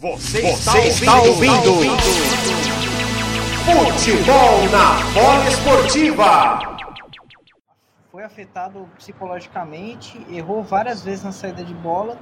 Você, 0.00 0.42
Você 0.42 0.78
está, 0.86 1.16
ouvindo, 1.16 1.42
está 1.42 1.70
ouvindo. 1.70 2.02
Futebol 3.64 4.68
na 4.70 4.94
bola 5.12 5.48
esportiva. 5.48 6.78
Foi 8.12 8.22
afetado 8.22 8.88
psicologicamente, 8.96 10.24
errou 10.30 10.62
várias 10.62 11.02
vezes 11.02 11.24
na 11.24 11.32
saída 11.32 11.64
de 11.64 11.74
bola. 11.74 12.16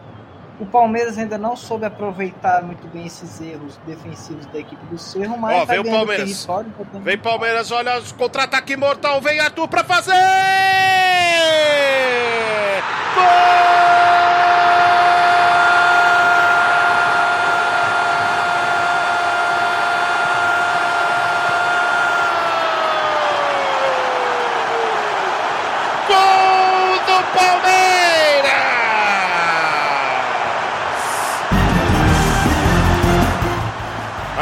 O 0.58 0.64
Palmeiras 0.64 1.18
ainda 1.18 1.36
não 1.36 1.54
soube 1.54 1.84
aproveitar 1.84 2.62
muito 2.62 2.88
bem 2.88 3.04
esses 3.04 3.42
erros 3.42 3.78
defensivos 3.86 4.46
da 4.46 4.58
equipe 4.58 4.86
do 4.86 4.96
Cerro, 4.96 5.36
mas 5.36 5.56
Ó, 5.56 5.66
tá 5.66 5.72
vem 5.74 5.80
o 5.80 5.84
Palmeiras. 5.84 6.48
Vem 7.02 7.18
Palmeiras, 7.18 7.70
olha 7.70 7.98
o 7.98 8.14
contra-ataque 8.14 8.74
mortal, 8.74 9.20
vem 9.20 9.38
Arthur 9.38 9.68
para 9.68 9.84
fazer! 9.84 10.14
Gol! 13.14 13.95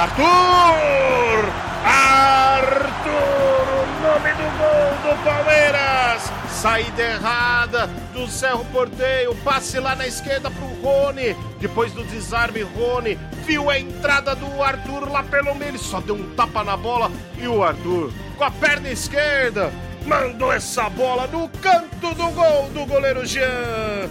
Arthur! 0.04 1.48
Arthur, 1.82 3.66
o 3.72 3.86
nome 4.02 4.30
do 4.34 4.44
gol 4.58 4.92
do 5.00 5.24
Palmeiras! 5.24 6.30
Saída 6.50 7.02
errada 7.02 7.86
do 8.12 8.28
Cerro 8.28 8.66
Porteio, 8.66 9.34
passe 9.36 9.80
lá 9.80 9.96
na 9.96 10.06
esquerda 10.06 10.50
pro 10.50 10.66
Rony. 10.82 11.34
Depois 11.58 11.90
do 11.92 12.04
desarme, 12.04 12.60
Rony 12.60 13.18
viu 13.46 13.70
a 13.70 13.78
entrada 13.78 14.34
do 14.34 14.62
Arthur 14.62 15.10
lá 15.10 15.22
pelo 15.22 15.54
meio. 15.54 15.70
Ele 15.70 15.78
só 15.78 16.02
deu 16.02 16.16
um 16.16 16.34
tapa 16.34 16.62
na 16.62 16.76
bola 16.76 17.10
e 17.38 17.48
o 17.48 17.64
Arthur, 17.64 18.12
com 18.36 18.44
a 18.44 18.50
perna 18.50 18.90
esquerda, 18.90 19.72
mandou 20.04 20.52
essa 20.52 20.90
bola 20.90 21.26
no 21.28 21.48
canto 21.48 22.14
do 22.14 22.30
gol 22.30 22.68
do 22.74 22.84
goleiro 22.84 23.24
Jean. 23.24 24.10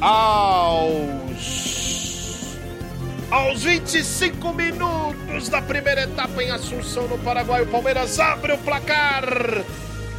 Aos 0.00 1.77
aos 3.30 3.62
25 3.62 4.52
minutos 4.52 5.48
da 5.48 5.60
primeira 5.60 6.02
etapa 6.02 6.42
em 6.42 6.50
Assunção, 6.50 7.06
no 7.08 7.18
Paraguai, 7.18 7.62
o 7.62 7.66
Palmeiras 7.66 8.18
abre 8.18 8.52
o 8.52 8.58
placar. 8.58 9.24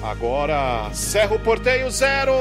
Agora, 0.04 0.90
Cerro 0.94 1.40
Porteio 1.40 1.90
0, 1.90 2.32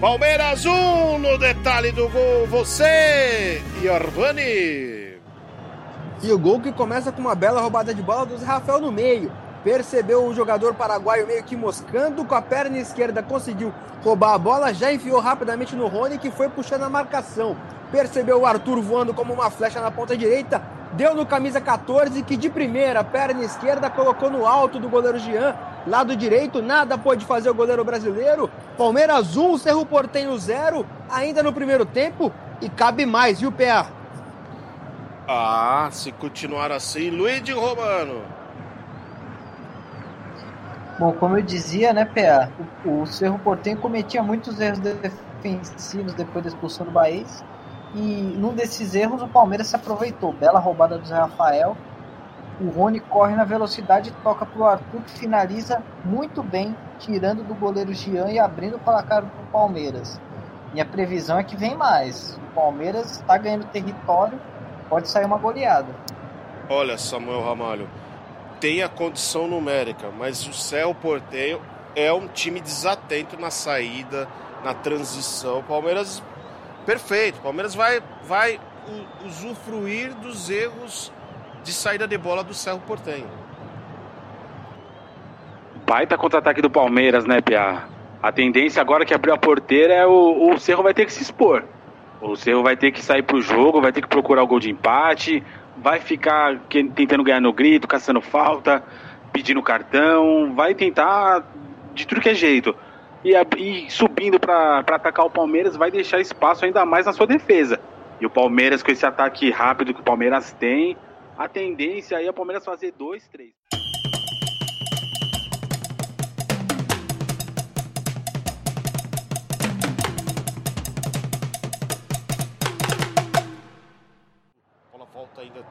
Palmeiras 0.00 0.64
1 0.64 0.70
um, 0.70 1.18
no 1.18 1.38
detalhe 1.38 1.92
do 1.92 2.08
gol. 2.08 2.46
Você 2.48 3.62
e 3.82 3.88
Arvani. 3.88 5.12
E 6.22 6.32
o 6.32 6.38
gol 6.38 6.60
que 6.60 6.72
começa 6.72 7.12
com 7.12 7.20
uma 7.20 7.34
bela 7.34 7.60
roubada 7.60 7.94
de 7.94 8.02
bola 8.02 8.24
do 8.24 8.38
Zé 8.38 8.46
Rafael 8.46 8.80
no 8.80 8.90
meio. 8.90 9.30
Percebeu 9.62 10.24
o 10.24 10.34
jogador 10.34 10.74
paraguaio 10.74 11.26
meio 11.26 11.44
que 11.44 11.54
moscando 11.54 12.24
com 12.24 12.34
a 12.34 12.42
perna 12.42 12.78
esquerda, 12.78 13.22
conseguiu 13.22 13.72
roubar 14.02 14.34
a 14.34 14.38
bola, 14.38 14.74
já 14.74 14.92
enfiou 14.92 15.20
rapidamente 15.20 15.76
no 15.76 15.86
Rony 15.86 16.18
que 16.18 16.32
foi 16.32 16.48
puxando 16.48 16.82
a 16.82 16.90
marcação 16.90 17.56
percebeu 17.92 18.40
o 18.40 18.46
Arthur 18.46 18.80
voando 18.80 19.12
como 19.12 19.34
uma 19.34 19.50
flecha 19.50 19.78
na 19.80 19.90
ponta 19.90 20.16
direita, 20.16 20.62
deu 20.94 21.14
no 21.14 21.26
camisa 21.26 21.60
14, 21.60 22.22
que 22.22 22.36
de 22.36 22.48
primeira, 22.48 23.04
perna 23.04 23.44
esquerda, 23.44 23.90
colocou 23.90 24.30
no 24.30 24.46
alto 24.46 24.80
do 24.80 24.88
goleiro 24.88 25.18
Jean, 25.18 25.54
lado 25.86 26.16
direito, 26.16 26.62
nada 26.62 26.96
pôde 26.96 27.26
fazer 27.26 27.50
o 27.50 27.54
goleiro 27.54 27.84
brasileiro. 27.84 28.50
Palmeiras 28.78 29.36
1, 29.36 29.58
Cerro 29.58 29.84
Portenho 29.84 30.36
0, 30.36 30.86
ainda 31.10 31.42
no 31.42 31.52
primeiro 31.52 31.84
tempo, 31.84 32.32
e 32.62 32.68
cabe 32.70 33.04
mais, 33.04 33.40
viu, 33.40 33.52
PA? 33.52 33.86
Ah, 35.28 35.88
se 35.92 36.10
continuar 36.12 36.72
assim, 36.72 37.10
Luiz 37.10 37.42
de 37.42 37.52
Romano. 37.52 38.22
Bom, 40.98 41.12
como 41.12 41.36
eu 41.36 41.42
dizia, 41.42 41.92
né, 41.92 42.04
PA, 42.04 42.50
o, 42.84 43.02
o 43.02 43.06
Cerro 43.06 43.38
Portenho 43.38 43.76
cometia 43.76 44.22
muitos 44.22 44.60
erros 44.60 44.78
defensivos 44.78 46.14
depois 46.14 46.44
da 46.44 46.48
expulsão 46.48 46.86
do 46.86 46.92
Bahia 46.92 47.24
e 47.94 48.00
num 48.38 48.54
desses 48.54 48.94
erros 48.94 49.22
o 49.22 49.28
Palmeiras 49.28 49.66
se 49.68 49.76
aproveitou. 49.76 50.32
Bela 50.32 50.58
roubada 50.58 50.98
do 50.98 51.06
Zé 51.06 51.16
Rafael. 51.16 51.76
O 52.60 52.68
Rony 52.70 53.00
corre 53.00 53.34
na 53.34 53.44
velocidade 53.44 54.12
toca 54.22 54.46
para 54.46 54.60
o 54.60 54.64
Arthur, 54.64 55.00
que 55.02 55.18
finaliza 55.18 55.82
muito 56.04 56.42
bem, 56.42 56.76
tirando 56.98 57.42
do 57.42 57.54
goleiro 57.54 57.92
Gian 57.92 58.30
e 58.30 58.38
abrindo 58.38 58.76
o 58.76 58.78
placar 58.78 59.22
para 59.22 59.42
o 59.42 59.46
Palmeiras. 59.46 60.20
Minha 60.72 60.84
previsão 60.84 61.38
é 61.38 61.44
que 61.44 61.56
vem 61.56 61.76
mais. 61.76 62.38
O 62.50 62.54
Palmeiras 62.54 63.12
está 63.12 63.36
ganhando 63.36 63.66
território, 63.66 64.40
pode 64.88 65.08
sair 65.08 65.24
uma 65.24 65.38
goleada. 65.38 65.88
Olha, 66.68 66.96
Samuel 66.96 67.42
Ramalho, 67.42 67.88
tem 68.60 68.82
a 68.82 68.88
condição 68.88 69.48
numérica, 69.48 70.08
mas 70.16 70.46
o 70.46 70.52
Céu 70.52 70.94
Porteio 70.94 71.60
é 71.96 72.12
um 72.12 72.28
time 72.28 72.60
desatento 72.60 73.38
na 73.38 73.50
saída, 73.50 74.28
na 74.64 74.72
transição. 74.72 75.58
O 75.58 75.62
Palmeiras 75.64 76.22
Perfeito. 76.86 77.38
O 77.38 77.42
Palmeiras 77.42 77.74
vai, 77.74 78.00
vai 78.24 78.60
usufruir 79.24 80.14
dos 80.14 80.50
erros 80.50 81.12
de 81.62 81.72
saída 81.72 82.06
de 82.08 82.18
bola 82.18 82.42
do 82.42 82.52
Cerro 82.52 82.80
Portenho. 82.80 83.28
Baita 85.86 86.16
contra-ataque 86.16 86.60
do 86.60 86.70
Palmeiras, 86.70 87.24
né, 87.24 87.40
Pia? 87.40 87.84
A 88.22 88.32
tendência 88.32 88.80
agora 88.80 89.04
que 89.04 89.14
abriu 89.14 89.34
a 89.34 89.38
porteira 89.38 89.94
é 89.94 90.06
o, 90.06 90.50
o 90.52 90.58
Cerro 90.58 90.82
vai 90.82 90.94
ter 90.94 91.04
que 91.04 91.12
se 91.12 91.22
expor. 91.22 91.64
O 92.20 92.36
Cerro 92.36 92.62
vai 92.62 92.76
ter 92.76 92.92
que 92.92 93.02
sair 93.02 93.22
pro 93.22 93.40
jogo, 93.40 93.80
vai 93.80 93.92
ter 93.92 94.00
que 94.00 94.08
procurar 94.08 94.42
o 94.42 94.46
gol 94.46 94.60
de 94.60 94.70
empate, 94.70 95.42
vai 95.76 95.98
ficar 95.98 96.58
tentando 96.94 97.24
ganhar 97.24 97.40
no 97.40 97.52
grito, 97.52 97.88
caçando 97.88 98.20
falta, 98.20 98.82
pedindo 99.32 99.62
cartão, 99.62 100.54
vai 100.54 100.74
tentar 100.74 101.44
de 101.94 102.06
tudo 102.06 102.20
que 102.20 102.28
é 102.28 102.34
jeito 102.34 102.74
e, 103.24 103.34
e 103.58 103.90
subindo 103.90 104.38
para 104.38 104.78
atacar 104.78 105.26
o 105.26 105.30
Palmeiras 105.30 105.76
vai 105.76 105.90
deixar 105.90 106.20
espaço 106.20 106.64
ainda 106.64 106.84
mais 106.84 107.06
na 107.06 107.12
sua 107.12 107.26
defesa. 107.26 107.80
E 108.20 108.26
o 108.26 108.30
Palmeiras, 108.30 108.82
com 108.82 108.90
esse 108.90 109.04
ataque 109.04 109.50
rápido 109.50 109.94
que 109.94 110.00
o 110.00 110.04
Palmeiras 110.04 110.52
tem, 110.52 110.96
a 111.36 111.48
tendência 111.48 112.18
aí 112.18 112.26
é 112.26 112.30
o 112.30 112.34
Palmeiras 112.34 112.64
fazer 112.64 112.92
dois, 112.92 113.26
três. 113.28 113.52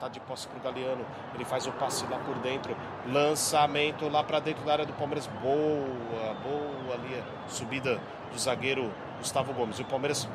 Está 0.01 0.07
de 0.07 0.19
posse 0.22 0.47
para 0.47 0.57
o 0.57 0.62
Galeano. 0.62 1.06
Ele 1.35 1.45
faz 1.45 1.67
o 1.67 1.72
passe 1.73 2.06
lá 2.09 2.17
por 2.17 2.35
dentro. 2.39 2.75
Lançamento 3.07 4.09
lá 4.09 4.23
para 4.23 4.39
dentro 4.39 4.66
da 4.66 4.73
área 4.73 4.85
do 4.85 4.94
Palmeiras. 4.94 5.28
Boa, 5.28 6.34
boa 6.44 6.95
ali 6.95 7.23
subida 7.47 8.00
do 8.31 8.39
zagueiro 8.39 8.91
Gustavo 9.19 9.53
Gomes. 9.53 9.78
E 9.78 9.84
o 9.84 9.85
Palmeiras 9.85 10.28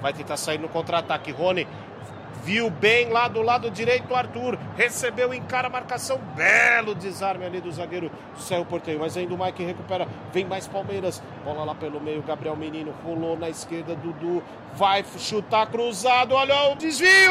vai 0.00 0.12
tentar 0.12 0.36
sair 0.36 0.58
no 0.58 0.68
contra-ataque. 0.68 1.32
Rony 1.32 1.66
viu 2.44 2.70
bem 2.70 3.08
lá 3.08 3.28
do 3.28 3.40
lado 3.40 3.70
direito 3.70 4.12
Arthur, 4.14 4.58
recebeu, 4.76 5.32
encara 5.32 5.68
a 5.68 5.70
marcação, 5.70 6.18
belo 6.34 6.92
desarme 6.92 7.44
ali 7.44 7.60
do 7.60 7.70
zagueiro 7.70 8.10
do 8.10 8.64
Porteio, 8.64 8.98
mas 8.98 9.16
ainda 9.16 9.32
o 9.32 9.38
Mike 9.38 9.62
recupera, 9.62 10.08
vem 10.32 10.44
mais 10.44 10.66
Palmeiras, 10.66 11.22
bola 11.44 11.62
lá 11.62 11.74
pelo 11.74 12.00
meio, 12.00 12.20
Gabriel 12.22 12.56
Menino 12.56 12.92
rolou 13.04 13.38
na 13.38 13.48
esquerda, 13.48 13.94
Dudu 13.94 14.42
vai 14.74 15.04
chutar 15.18 15.66
cruzado, 15.66 16.34
olha 16.34 16.72
o 16.72 16.74
desvio! 16.74 17.30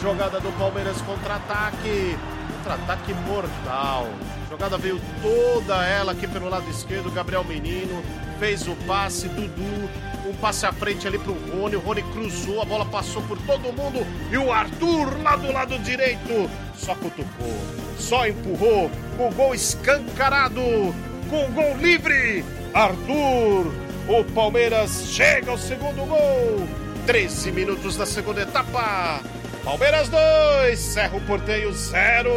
jogada 0.00 0.40
do 0.40 0.50
Palmeiras 0.58 1.00
contra-ataque. 1.02 2.16
Contra-ataque 2.56 3.14
mortal. 3.14 4.08
Jogada 4.50 4.78
veio 4.78 5.00
toda 5.22 5.84
ela 5.86 6.12
aqui 6.12 6.26
pelo 6.26 6.48
lado 6.48 6.68
esquerdo. 6.70 7.10
Gabriel 7.10 7.44
Menino 7.44 8.02
fez 8.38 8.66
o 8.66 8.74
passe. 8.86 9.28
Dudu, 9.28 9.88
um 10.26 10.34
passe 10.34 10.66
à 10.66 10.72
frente 10.72 11.06
ali 11.06 11.18
pro 11.18 11.32
Rony. 11.32 11.76
O 11.76 11.80
Rony 11.80 12.02
cruzou, 12.02 12.60
a 12.60 12.64
bola 12.64 12.84
passou 12.86 13.22
por 13.22 13.38
todo 13.38 13.72
mundo. 13.72 14.06
E 14.30 14.38
o 14.38 14.52
Arthur 14.52 15.22
lá 15.22 15.36
do 15.36 15.52
lado 15.52 15.78
direito 15.80 16.50
só 16.74 16.94
cutucou, 16.94 17.54
só 17.98 18.26
empurrou. 18.26 18.90
Com 19.16 19.30
gol 19.32 19.54
escancarado, 19.54 20.62
com 21.28 21.50
gol 21.52 21.76
livre. 21.76 22.44
Arthur, 22.74 23.72
o 24.08 24.24
Palmeiras 24.34 25.04
chega 25.06 25.50
ao 25.50 25.58
segundo 25.58 26.06
gol. 26.06 26.68
13 27.06 27.52
minutos 27.52 27.96
da 27.96 28.04
segunda 28.04 28.42
etapa. 28.42 29.22
Palmeiras 29.68 30.08
2, 30.08 30.78
Cerro 30.78 31.20
Porteio 31.26 31.70
0. 31.74 32.30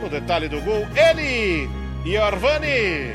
No 0.00 0.08
detalhe 0.08 0.48
do 0.48 0.58
gol, 0.62 0.86
ele 0.96 1.68
e 2.02 2.16
Arvani. 2.16 3.14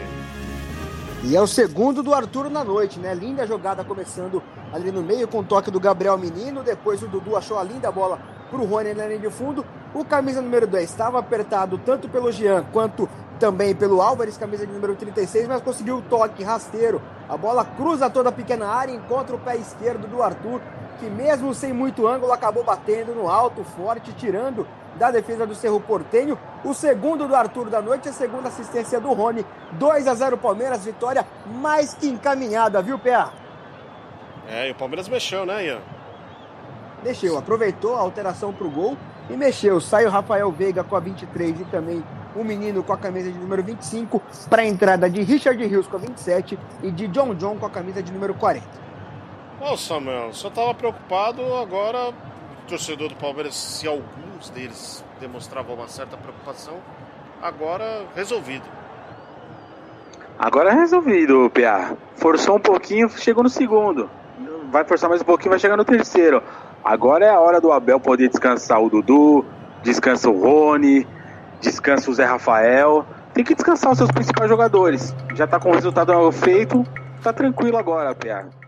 E 1.23 1.35
é 1.35 1.41
o 1.41 1.47
segundo 1.47 2.03
do 2.03 2.13
Arthur 2.13 2.51
na 2.51 2.63
noite, 2.63 2.99
né? 2.99 3.15
Linda 3.15 3.47
jogada 3.47 3.83
começando 3.83 4.43
ali 4.71 4.91
no 4.91 5.01
meio 5.01 5.27
com 5.27 5.39
o 5.39 5.43
toque 5.43 5.71
do 5.71 5.79
Gabriel 5.79 6.19
Menino. 6.19 6.61
Depois 6.61 7.01
o 7.01 7.07
Dudu 7.07 7.35
achou 7.35 7.57
a 7.57 7.63
linda 7.63 7.91
bola 7.91 8.19
para 8.51 8.61
o 8.61 8.65
Rony 8.65 8.93
na 8.93 9.07
linha 9.07 9.17
de 9.17 9.31
fundo. 9.31 9.65
O 9.91 10.05
camisa 10.05 10.39
número 10.39 10.67
10 10.67 10.87
estava 10.87 11.17
apertado 11.17 11.79
tanto 11.79 12.07
pelo 12.07 12.31
Jean 12.31 12.63
quanto 12.71 13.09
também 13.39 13.73
pelo 13.73 14.03
Álvares, 14.03 14.37
camisa 14.37 14.67
de 14.67 14.71
número 14.71 14.95
36, 14.95 15.47
mas 15.47 15.63
conseguiu 15.63 15.97
o 15.97 16.01
toque 16.03 16.43
rasteiro. 16.43 17.01
A 17.27 17.35
bola 17.35 17.65
cruza 17.65 18.07
toda 18.07 18.29
a 18.29 18.31
pequena 18.31 18.67
área, 18.67 18.93
encontra 18.93 19.35
o 19.35 19.39
pé 19.39 19.57
esquerdo 19.57 20.07
do 20.07 20.21
Arthur, 20.21 20.61
que 21.01 21.09
mesmo 21.09 21.51
sem 21.55 21.73
muito 21.73 22.07
ângulo 22.07 22.31
acabou 22.31 22.63
batendo 22.63 23.15
no 23.15 23.27
alto, 23.27 23.63
forte, 23.63 24.13
tirando 24.13 24.67
da 24.95 25.09
defesa 25.09 25.47
do 25.47 25.55
Cerro 25.55 25.81
Portenho. 25.81 26.37
O 26.63 26.75
segundo 26.75 27.27
do 27.27 27.35
Arthur 27.35 27.71
da 27.71 27.81
noite, 27.81 28.07
a 28.07 28.13
segunda 28.13 28.49
assistência 28.49 28.99
do 28.99 29.11
Rony. 29.11 29.43
2 29.73 30.07
a 30.07 30.13
0 30.13 30.37
Palmeiras, 30.37 30.85
vitória 30.85 31.25
mais 31.55 31.95
que 31.95 32.07
encaminhada, 32.07 32.83
viu, 32.83 32.99
PA? 32.99 33.33
É, 34.47 34.69
e 34.69 34.71
o 34.71 34.75
Palmeiras 34.75 35.09
mexeu, 35.09 35.43
né, 35.43 35.65
Ian? 35.65 35.79
Mexeu, 37.03 37.35
aproveitou 37.35 37.95
a 37.95 37.99
alteração 37.99 38.53
para 38.53 38.67
o 38.67 38.69
gol 38.69 38.95
e 39.27 39.35
mexeu. 39.35 39.81
Sai 39.81 40.05
o 40.05 40.09
Rafael 40.09 40.51
Veiga 40.51 40.83
com 40.83 40.95
a 40.95 40.99
23 40.99 41.61
e 41.61 41.65
também 41.65 42.03
o 42.35 42.43
menino 42.43 42.83
com 42.83 42.93
a 42.93 42.97
camisa 42.97 43.31
de 43.31 43.39
número 43.39 43.63
25 43.63 44.21
para 44.47 44.61
a 44.61 44.65
entrada 44.65 45.09
de 45.09 45.23
Richard 45.23 45.65
Rios 45.65 45.87
com 45.87 45.97
a 45.97 45.99
27 45.99 46.59
e 46.83 46.91
de 46.91 47.07
John 47.07 47.33
John 47.33 47.57
com 47.57 47.65
a 47.65 47.71
camisa 47.71 48.03
de 48.03 48.11
número 48.11 48.35
40. 48.35 48.80
Ô 49.63 49.77
Samuel, 49.77 50.33
só 50.33 50.47
estava 50.47 50.73
preocupado 50.73 51.39
agora, 51.55 52.09
o 52.09 52.13
torcedor 52.67 53.09
do 53.09 53.15
Palmeiras, 53.15 53.53
se 53.53 53.87
alguns 53.87 54.49
deles 54.49 55.05
demonstravam 55.19 55.75
uma 55.75 55.87
certa 55.87 56.17
preocupação, 56.17 56.73
agora 57.39 58.07
resolvido. 58.15 58.63
Agora 60.39 60.71
é 60.71 60.73
resolvido, 60.73 61.47
PA. 61.51 61.95
Forçou 62.15 62.55
um 62.55 62.59
pouquinho, 62.59 63.07
chegou 63.07 63.43
no 63.43 63.49
segundo. 63.49 64.09
Vai 64.71 64.83
forçar 64.83 65.07
mais 65.07 65.21
um 65.21 65.25
pouquinho, 65.25 65.51
vai 65.51 65.59
chegar 65.59 65.77
no 65.77 65.85
terceiro. 65.85 66.41
Agora 66.83 67.23
é 67.23 67.29
a 67.29 67.39
hora 67.39 67.61
do 67.61 67.71
Abel 67.71 67.99
poder 67.99 68.29
descansar 68.29 68.81
o 68.81 68.89
Dudu, 68.89 69.45
descansa 69.83 70.27
o 70.27 70.41
Rony, 70.41 71.07
descansa 71.59 72.09
o 72.09 72.13
Zé 72.15 72.25
Rafael. 72.25 73.05
Tem 73.31 73.43
que 73.43 73.53
descansar 73.53 73.91
os 73.91 73.99
seus 73.99 74.09
principais 74.09 74.49
jogadores. 74.49 75.15
Já 75.35 75.45
tá 75.45 75.59
com 75.59 75.69
o 75.69 75.73
resultado 75.75 76.31
feito, 76.31 76.83
tá 77.21 77.31
tranquilo 77.31 77.77
agora, 77.77 78.15
PA. 78.15 78.60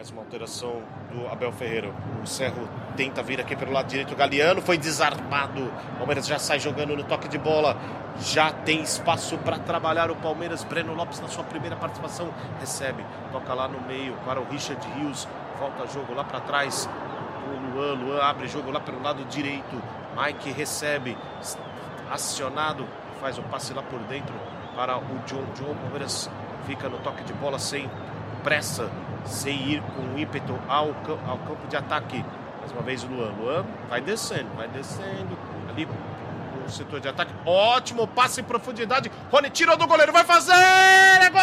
Mais 0.00 0.10
uma 0.10 0.22
alteração 0.22 0.82
do 1.12 1.28
Abel 1.28 1.52
Ferreira. 1.52 1.92
O 2.22 2.26
Cerro 2.26 2.66
tenta 2.96 3.22
vir 3.22 3.38
aqui 3.38 3.54
pelo 3.54 3.70
lado 3.70 3.86
direito. 3.86 4.14
O 4.14 4.16
Galeano 4.16 4.62
foi 4.62 4.78
desarmado. 4.78 5.62
O 5.62 5.98
Palmeiras 5.98 6.26
já 6.26 6.38
sai 6.38 6.58
jogando 6.58 6.96
no 6.96 7.04
toque 7.04 7.28
de 7.28 7.36
bola. 7.36 7.76
Já 8.18 8.50
tem 8.50 8.80
espaço 8.80 9.36
para 9.36 9.58
trabalhar 9.58 10.10
o 10.10 10.16
Palmeiras. 10.16 10.64
Breno 10.64 10.94
Lopes 10.94 11.20
na 11.20 11.28
sua 11.28 11.44
primeira 11.44 11.76
participação 11.76 12.32
recebe. 12.58 13.04
Toca 13.30 13.52
lá 13.52 13.68
no 13.68 13.78
meio 13.82 14.14
para 14.24 14.40
o 14.40 14.44
Richard 14.48 14.82
Rios. 14.92 15.28
Volta 15.58 15.86
jogo 15.88 16.14
lá 16.14 16.24
para 16.24 16.40
trás. 16.40 16.88
O 17.46 17.76
Luan. 17.76 17.92
Luan 17.92 18.22
abre 18.22 18.48
jogo 18.48 18.70
lá 18.70 18.80
pelo 18.80 19.02
lado 19.02 19.22
direito. 19.26 19.82
Mike 20.16 20.50
recebe. 20.50 21.14
Acionado. 22.10 22.86
Faz 23.20 23.36
o 23.36 23.42
passe 23.42 23.74
lá 23.74 23.82
por 23.82 24.00
dentro 24.04 24.34
para 24.74 24.96
o 24.96 25.18
John 25.26 25.44
John. 25.54 25.72
O 25.72 25.76
Palmeiras 25.76 26.30
fica 26.66 26.88
no 26.88 26.96
toque 27.00 27.22
de 27.22 27.34
bola 27.34 27.58
sem 27.58 27.90
pressa 28.42 28.90
sem 29.24 29.56
ir 29.70 29.82
com 29.82 30.18
ímpeto 30.18 30.58
ao, 30.68 30.88
ao 31.26 31.38
campo 31.38 31.66
de 31.68 31.76
ataque. 31.76 32.24
Mais 32.60 32.72
uma 32.72 32.82
vez 32.82 33.02
o 33.04 33.06
Luan. 33.08 33.32
Luan 33.38 33.64
vai 33.88 34.00
descendo, 34.00 34.48
vai 34.56 34.68
descendo. 34.68 35.36
Ali 35.68 35.86
no 36.60 36.68
setor 36.70 37.00
de 37.00 37.08
ataque. 37.08 37.32
Ótimo 37.44 38.06
passe 38.06 38.40
em 38.40 38.44
profundidade. 38.44 39.10
Rony 39.30 39.50
tirou 39.50 39.76
do 39.76 39.86
goleiro, 39.86 40.12
vai 40.12 40.24
fazer! 40.24 40.52
É 40.52 41.30
gol! 41.30 41.40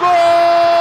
Gol! 0.00 0.73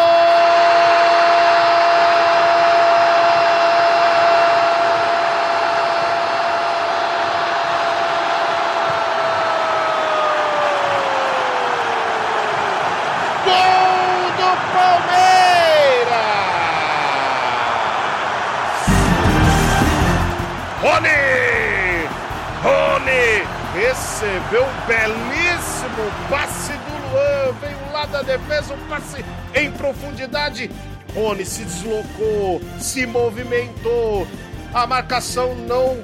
Recebeu 24.24 24.64
um 24.64 24.88
belíssimo 24.88 26.30
passe 26.30 26.72
do 26.72 27.12
Luan, 27.12 27.54
veio 27.60 27.92
lá 27.92 28.06
da 28.06 28.22
defesa, 28.22 28.74
um 28.74 28.88
passe 28.88 29.24
em 29.54 29.70
profundidade. 29.72 30.72
Rony 31.14 31.46
se 31.46 31.66
deslocou, 31.66 32.62
se 32.80 33.06
movimentou, 33.06 34.26
a 34.74 34.88
marcação 34.88 35.54
não, 35.56 36.02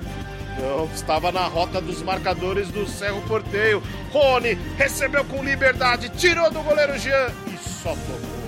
não 0.59 0.85
estava 0.93 1.31
na 1.31 1.45
rota 1.47 1.79
dos 1.79 2.01
marcadores 2.01 2.67
do 2.69 2.85
Cerro 2.85 3.21
Porteio. 3.21 3.81
Rony 4.11 4.55
recebeu 4.77 5.23
com 5.23 5.41
liberdade, 5.41 6.09
tirou 6.09 6.51
do 6.51 6.61
goleiro 6.61 6.99
Jean 6.99 7.31
e 7.47 7.57
só 7.57 7.91
tocou. 7.91 8.39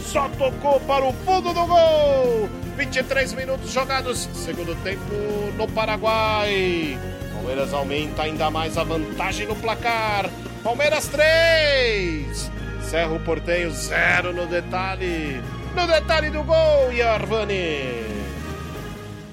Só 0.00 0.28
tocou 0.30 0.80
para 0.80 1.04
o 1.04 1.12
fundo 1.12 1.54
do 1.54 1.66
gol. 1.66 2.48
23 2.76 3.32
minutos 3.34 3.72
jogados, 3.72 4.28
segundo 4.34 4.74
tempo 4.82 5.14
no 5.56 5.68
Paraguai. 5.68 6.98
Palmeiras 7.44 7.74
aumenta 7.74 8.22
ainda 8.22 8.50
mais 8.50 8.78
a 8.78 8.84
vantagem 8.84 9.46
no 9.46 9.54
placar. 9.54 10.30
Palmeiras 10.62 11.08
3, 11.08 12.50
Cerro 12.80 13.20
Portenho 13.20 13.70
0 13.70 14.32
no 14.32 14.46
detalhe. 14.46 15.42
No 15.76 15.86
detalhe 15.86 16.30
do 16.30 16.42
gol, 16.42 16.90
Yarvani. 16.90 18.02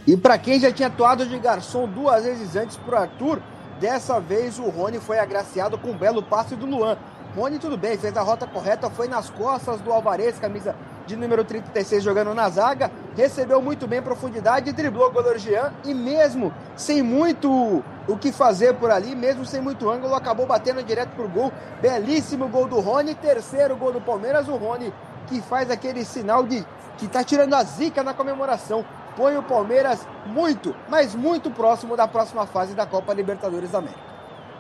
E 0.05 0.17
para 0.17 0.37
quem 0.37 0.59
já 0.59 0.73
tinha 0.73 0.89
atuado 0.89 1.25
de 1.25 1.39
garçom 1.39 1.87
duas 1.87 2.25
vezes 2.25 2.53
antes 2.57 2.75
pro 2.75 2.97
Arthur, 2.97 3.41
dessa 3.79 4.19
vez 4.19 4.59
o 4.59 4.63
Rony 4.63 4.99
foi 4.99 5.17
agraciado 5.17 5.77
com 5.77 5.91
um 5.91 5.97
belo 5.97 6.21
passe 6.21 6.53
do 6.53 6.65
Luan. 6.65 6.97
Rony, 7.33 7.59
tudo 7.59 7.77
bem, 7.77 7.97
fez 7.97 8.17
a 8.17 8.21
rota 8.21 8.45
correta, 8.45 8.89
foi 8.89 9.07
nas 9.07 9.29
costas 9.29 9.79
do 9.79 9.89
Alvarez, 9.89 10.37
camisa 10.37 10.75
de 11.07 11.15
número 11.15 11.45
36, 11.45 12.03
jogando 12.03 12.33
na 12.33 12.49
zaga, 12.49 12.91
recebeu 13.15 13.61
muito 13.61 13.87
bem 13.87 14.01
profundidade, 14.01 14.71
driblou 14.71 15.07
o 15.07 15.11
goleiro 15.11 15.39
Jean 15.39 15.73
e 15.83 15.93
mesmo 15.93 16.53
sem 16.75 17.01
muito 17.01 17.83
o 18.07 18.17
que 18.17 18.31
fazer 18.31 18.73
por 18.75 18.91
ali, 18.91 19.15
mesmo 19.15 19.45
sem 19.45 19.61
muito 19.61 19.89
ângulo, 19.89 20.15
acabou 20.15 20.45
batendo 20.45 20.83
direto 20.83 21.09
pro 21.09 21.27
gol. 21.27 21.51
Belíssimo 21.81 22.47
gol 22.47 22.67
do 22.67 22.79
Rony, 22.79 23.15
terceiro 23.15 23.75
gol 23.75 23.91
do 23.91 24.01
Palmeiras, 24.01 24.47
o 24.47 24.55
Rony 24.55 24.93
que 25.27 25.41
faz 25.41 25.69
aquele 25.69 26.03
sinal 26.03 26.43
de 26.43 26.65
que 26.97 27.07
tá 27.07 27.23
tirando 27.23 27.53
a 27.53 27.63
zica 27.63 28.03
na 28.03 28.13
comemoração. 28.13 28.85
Põe 29.15 29.35
o 29.35 29.43
Palmeiras 29.43 30.07
muito, 30.25 30.75
mas 30.89 31.15
muito 31.15 31.49
próximo 31.51 31.97
da 31.97 32.07
próxima 32.07 32.45
fase 32.45 32.73
da 32.73 32.85
Copa 32.85 33.13
Libertadores 33.13 33.71
da 33.71 33.79
América. 33.79 34.01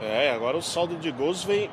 É, 0.01 0.31
agora 0.31 0.57
o 0.57 0.61
saldo 0.61 0.95
de 0.95 1.11
gols 1.11 1.43
vem, 1.43 1.69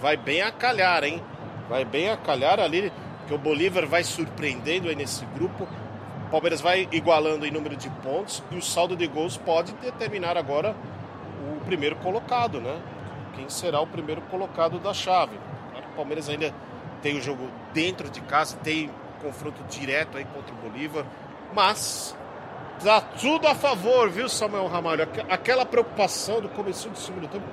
vai 0.00 0.16
bem 0.16 0.42
a 0.42 0.50
calhar, 0.50 1.04
hein? 1.04 1.22
Vai 1.68 1.84
bem 1.84 2.10
a 2.10 2.16
calhar 2.16 2.58
ali, 2.58 2.92
que 3.28 3.34
o 3.34 3.38
Bolívar 3.38 3.86
vai 3.86 4.02
surpreendendo 4.02 4.88
aí 4.88 4.96
nesse 4.96 5.24
grupo. 5.26 5.68
O 6.30 6.38
Palmeiras 6.40 6.60
vai 6.60 6.88
igualando 6.92 7.44
em 7.44 7.50
número 7.50 7.74
de 7.74 7.90
pontos 7.90 8.40
e 8.52 8.56
o 8.56 8.62
saldo 8.62 8.94
de 8.94 9.04
gols 9.08 9.36
pode 9.36 9.72
determinar 9.72 10.36
agora 10.36 10.76
o 11.52 11.64
primeiro 11.64 11.96
colocado, 11.96 12.60
né? 12.60 12.80
Quem 13.34 13.48
será 13.48 13.80
o 13.80 13.86
primeiro 13.86 14.20
colocado 14.22 14.78
da 14.78 14.94
chave? 14.94 15.36
O 15.92 15.96
Palmeiras 15.96 16.28
ainda 16.28 16.54
tem 17.02 17.18
o 17.18 17.20
jogo 17.20 17.48
dentro 17.74 18.08
de 18.08 18.20
casa, 18.20 18.56
tem 18.58 18.88
confronto 19.20 19.60
direto 19.68 20.18
aí 20.18 20.24
contra 20.24 20.54
o 20.54 20.70
Bolívar, 20.70 21.04
mas 21.52 22.16
tá 22.80 23.00
tudo 23.00 23.48
a 23.48 23.54
favor, 23.56 24.08
viu, 24.08 24.28
Samuel 24.28 24.68
Ramalho? 24.68 25.08
Aquela 25.28 25.66
preocupação 25.66 26.40
do 26.40 26.48
começo 26.48 26.88
do 26.88 26.96
segundo 26.96 27.26
tempo 27.26 27.44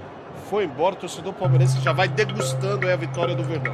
foi 0.51 0.65
embora, 0.65 0.93
o 0.93 0.99
torcedor 0.99 1.33
palmeirense 1.33 1.81
já 1.81 1.93
vai 1.93 2.07
degustando 2.07 2.87
a 2.87 2.95
vitória 2.95 3.33
do 3.33 3.43
Verdão. 3.43 3.73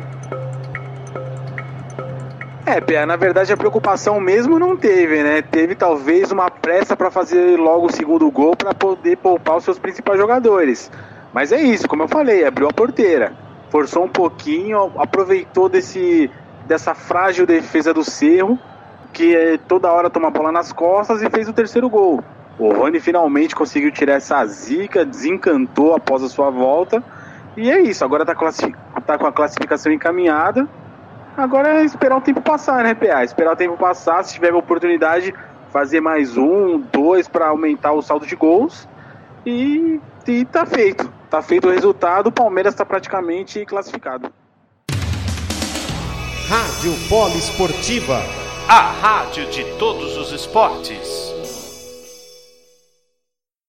É, 2.76 3.06
na 3.06 3.16
verdade 3.16 3.54
a 3.54 3.58
preocupação 3.58 4.20
mesmo 4.20 4.58
não 4.58 4.76
teve, 4.76 5.22
né? 5.22 5.44
Teve 5.44 5.76
talvez 5.76 6.32
uma 6.32 6.50
pressa 6.50 6.98
para 6.98 7.12
fazer 7.12 7.56
logo 7.56 7.86
o 7.86 7.92
segundo 7.92 8.32
gol 8.32 8.56
para 8.56 8.74
poder 8.74 9.18
poupar 9.18 9.58
os 9.58 9.64
seus 9.64 9.78
principais 9.78 10.20
jogadores. 10.20 10.90
Mas 11.32 11.52
é 11.52 11.62
isso, 11.62 11.88
como 11.88 12.02
eu 12.02 12.08
falei, 12.08 12.44
abriu 12.44 12.68
a 12.68 12.74
porteira, 12.74 13.34
forçou 13.70 14.06
um 14.06 14.10
pouquinho, 14.10 14.92
aproveitou 14.98 15.70
desse, 15.70 16.32
dessa 16.66 16.96
frágil 16.96 17.46
defesa 17.46 17.94
do 17.94 18.04
Cerro, 18.04 18.58
que 19.12 19.36
é, 19.36 19.60
toda 19.60 19.92
hora 19.92 20.10
toma 20.10 20.30
a 20.30 20.32
bola 20.32 20.52
nas 20.52 20.74
costas 20.74 21.22
e 21.22 21.30
fez 21.30 21.48
o 21.48 21.54
terceiro 21.54 21.88
gol. 21.88 22.24
O 22.58 22.74
Rony 22.74 23.00
finalmente 23.00 23.56
conseguiu 23.56 23.92
tirar 23.92 24.14
essa 24.14 24.44
zica, 24.48 25.06
desencantou 25.06 25.94
após 25.94 26.24
a 26.24 26.28
sua 26.28 26.50
volta. 26.50 27.04
E 27.56 27.70
é 27.70 27.80
isso, 27.82 28.04
agora 28.04 28.26
tá, 28.26 28.34
tá 29.06 29.18
com 29.20 29.28
a 29.28 29.32
classificação 29.32 29.92
encaminhada. 29.92 30.68
Agora 31.36 31.82
é 31.82 31.84
esperar 31.84 32.18
o 32.18 32.22
tempo 32.22 32.42
passar, 32.42 32.84
né, 32.84 32.94
PA? 32.94 33.24
Esperar 33.24 33.54
o 33.54 33.56
tempo 33.56 33.76
passar, 33.76 34.24
se 34.24 34.34
tiver 34.36 34.54
oportunidade, 34.54 35.34
fazer 35.72 36.00
mais 36.00 36.38
um, 36.38 36.80
dois 36.80 37.28
para 37.28 37.48
aumentar 37.48 37.92
o 37.94 38.02
saldo 38.02 38.28
de 38.28 38.36
gols. 38.36 38.88
E, 39.46 40.00
e 40.28 40.46
tá 40.46 40.66
feito. 40.66 41.12
Tá 41.30 41.42
feito 41.42 41.68
o 41.68 41.72
resultado, 41.72 42.28
o 42.28 42.32
Palmeiras 42.32 42.76
está 42.76 42.86
praticamente 42.86 43.66
classificado. 43.66 44.32
Rádio 46.48 46.94
Poliesportiva, 47.10 48.22
a 48.70 48.82
rádio 48.92 49.50
de 49.50 49.64
todos 49.80 50.16
os 50.16 50.32
esportes. 50.32 51.33